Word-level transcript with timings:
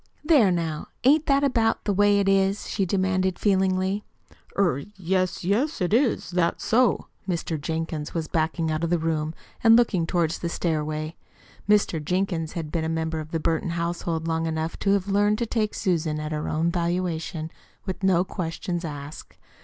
There, 0.23 0.49
now, 0.51 0.87
ain't 1.03 1.27
that 1.27 1.43
about 1.43 1.83
the 1.83 1.93
way 1.93 2.23
'tis?" 2.23 2.67
she 2.67 2.87
demanded 2.87 3.37
feelingly. 3.37 4.03
"Er 4.57 4.81
yes, 4.97 5.43
yes, 5.43 5.79
it 5.79 5.93
is. 5.93 6.31
That's 6.31 6.65
so." 6.65 7.05
Mr. 7.29 7.61
Jenkins 7.61 8.11
was 8.11 8.27
backing 8.27 8.71
out 8.71 8.83
of 8.83 8.89
the 8.89 8.97
room 8.97 9.35
and 9.63 9.75
looking 9.75 10.07
toward 10.07 10.31
the 10.31 10.49
stairway. 10.49 11.17
Mr. 11.69 12.03
Jenkins 12.03 12.53
had 12.53 12.71
been 12.71 12.83
a 12.83 12.89
member 12.89 13.19
of 13.19 13.29
the 13.29 13.39
Burton 13.39 13.69
household 13.77 14.27
long 14.27 14.47
enough 14.47 14.75
to 14.79 14.89
have 14.93 15.07
learned 15.07 15.37
to 15.37 15.45
take 15.45 15.75
Susan 15.75 16.19
at 16.19 16.31
her 16.31 16.49
own 16.49 16.71
valuation, 16.71 17.51
with 17.85 18.01
no 18.01 18.23
questions 18.23 18.83
asked. 18.83 19.37